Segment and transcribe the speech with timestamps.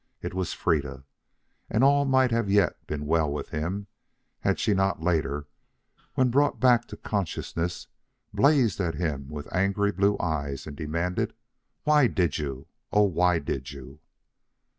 [0.19, 1.03] It was Freda.
[1.69, 2.33] And all might yet
[2.73, 3.85] have been well with him,
[4.39, 5.45] had she not, later,
[6.15, 7.85] when brought back to consciousness,
[8.33, 11.35] blazed at him with angry blue eyes and demanded:
[11.83, 12.65] "Why did you?
[12.91, 13.99] Oh, why did you?"